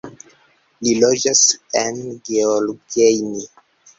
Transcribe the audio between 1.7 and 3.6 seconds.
en Gheorgheni.